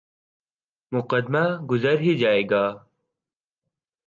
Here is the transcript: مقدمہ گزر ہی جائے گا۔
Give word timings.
مقدمہ 0.91 1.43
گزر 1.71 1.97
ہی 1.99 2.13
جائے 2.17 2.43
گا۔ 2.49 2.63